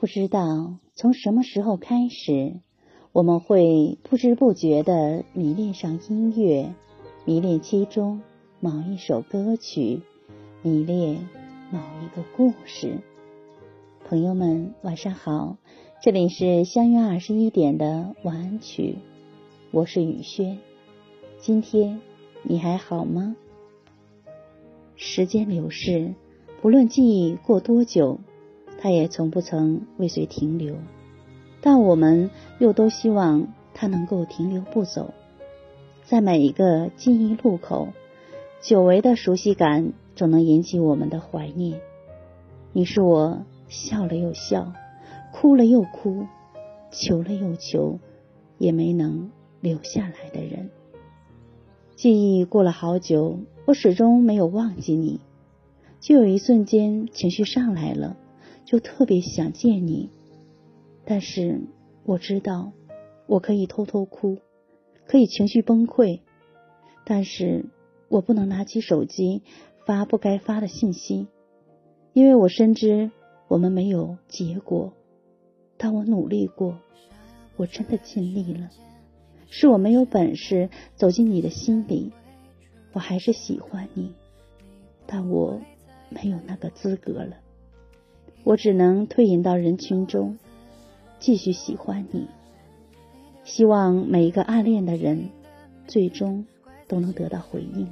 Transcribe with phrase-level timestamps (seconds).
[0.00, 2.60] 不知道从什么时候开始，
[3.10, 6.72] 我们会不知不觉地迷恋上音乐，
[7.24, 8.22] 迷恋其中
[8.60, 10.02] 某一首歌曲，
[10.62, 11.28] 迷恋
[11.72, 13.00] 某一个故事。
[14.08, 15.56] 朋友们，晚上好，
[16.00, 18.98] 这里是相约二十一点的晚安曲，
[19.72, 20.60] 我是雨轩。
[21.40, 22.00] 今天
[22.44, 23.34] 你还好吗？
[24.94, 26.14] 时间流逝，
[26.62, 28.20] 不论记忆过多久。
[28.78, 30.76] 他也从不曾为谁停留，
[31.60, 35.12] 但我们又都希望他能够停留不走。
[36.04, 37.88] 在每一个记忆路口，
[38.62, 41.80] 久违的熟悉感总能引起我们的怀念。
[42.72, 44.72] 你是我笑了又笑，
[45.32, 46.26] 哭了又哭，
[46.90, 47.98] 求了又求，
[48.56, 50.70] 也没能留下来的人。
[51.96, 55.20] 记忆过了好久，我始终没有忘记你，
[55.98, 58.16] 就有一瞬间情绪上来了。
[58.68, 60.10] 就特别想见你，
[61.06, 61.62] 但是
[62.04, 62.72] 我知道
[63.26, 64.36] 我可以偷偷哭，
[65.06, 66.20] 可以情绪崩溃，
[67.06, 67.64] 但是
[68.10, 69.40] 我不能拿起手机
[69.86, 71.28] 发不该发的信息，
[72.12, 73.10] 因为我深知
[73.48, 74.92] 我们没有结果，
[75.78, 76.78] 但我努力过，
[77.56, 78.68] 我真的尽力了，
[79.48, 82.12] 是我没有本事走进你的心里，
[82.92, 84.12] 我还是喜欢你，
[85.06, 85.58] 但我
[86.10, 87.38] 没有那个资格了。
[88.48, 90.38] 我只能退隐到人群中，
[91.20, 92.28] 继续喜欢你。
[93.44, 95.28] 希望每一个暗恋的人，
[95.86, 96.46] 最终
[96.86, 97.86] 都能得到回应。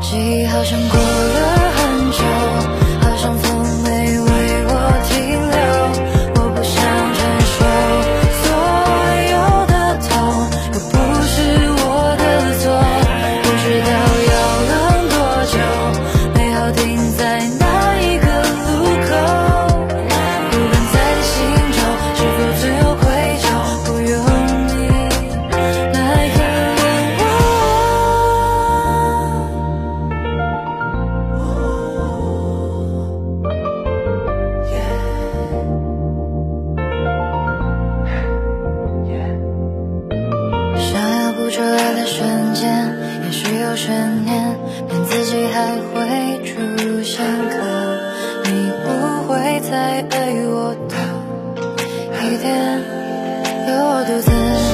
[0.00, 1.81] 记忆好像过了
[42.54, 44.56] 间也许有悬念，
[44.88, 47.54] 骗自己还会出现，可
[48.44, 48.86] 你不
[49.28, 50.14] 会再爱
[50.46, 50.96] 我多
[52.20, 52.80] 一点，
[53.66, 54.71] 留我独自。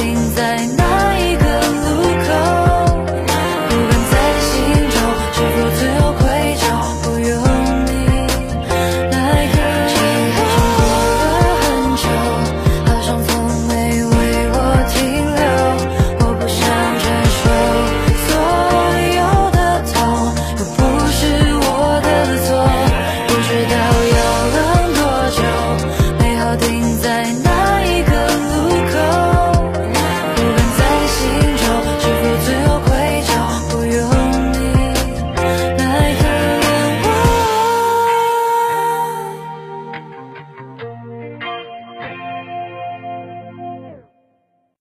[0.00, 0.79] 停在。